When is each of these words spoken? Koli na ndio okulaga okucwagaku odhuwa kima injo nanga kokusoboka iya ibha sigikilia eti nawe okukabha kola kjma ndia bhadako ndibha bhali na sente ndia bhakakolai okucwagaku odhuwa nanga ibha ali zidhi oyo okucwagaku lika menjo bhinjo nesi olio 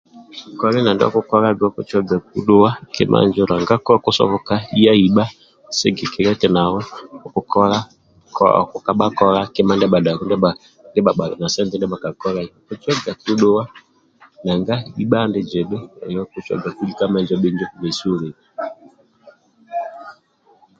Koli 0.59 0.79
na 0.83 0.91
ndio 0.93 1.07
okulaga 1.19 1.63
okucwagaku 1.67 2.29
odhuwa 2.39 2.71
kima 2.93 3.17
injo 3.25 3.43
nanga 3.49 3.75
kokusoboka 3.85 4.55
iya 4.79 4.93
ibha 5.07 5.25
sigikilia 5.77 6.31
eti 6.35 6.47
nawe 6.55 6.81
okukabha 8.75 9.07
kola 9.17 9.39
kjma 9.53 9.73
ndia 9.75 9.91
bhadako 9.93 10.21
ndibha 10.27 11.11
bhali 11.17 11.35
na 11.39 11.47
sente 11.53 11.75
ndia 11.75 11.91
bhakakolai 11.93 12.49
okucwagaku 12.61 13.25
odhuwa 13.33 13.63
nanga 14.43 14.75
ibha 15.03 15.17
ali 15.25 15.41
zidhi 15.49 15.77
oyo 16.05 16.19
okucwagaku 16.23 16.81
lika 16.87 17.05
menjo 17.13 17.35
bhinjo 17.41 17.65
nesi 17.81 18.03
olio 18.13 18.35